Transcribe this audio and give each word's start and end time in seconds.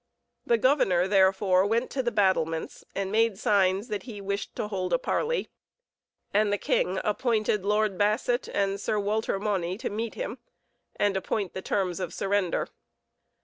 The 0.47 0.57
governor, 0.57 1.07
therefore, 1.07 1.63
went 1.67 1.91
to 1.91 2.01
the 2.01 2.11
battlements 2.11 2.83
and 2.95 3.11
made 3.11 3.37
signs 3.37 3.87
that 3.89 4.01
he 4.01 4.19
wished 4.19 4.55
to 4.55 4.67
hold 4.67 4.93
a 4.93 4.97
parley, 4.97 5.47
and 6.33 6.51
the 6.51 6.57
king 6.57 6.99
appointed 7.03 7.63
Lord 7.63 7.99
Basset 7.99 8.49
and 8.51 8.81
Sir 8.81 8.97
Walter 8.99 9.37
Mauny 9.39 9.77
to 9.77 9.91
meet 9.91 10.15
him, 10.15 10.39
and 10.95 11.15
appoint 11.15 11.53
the 11.53 11.61
terms 11.61 11.99
of 11.99 12.15
surrender. 12.15 12.69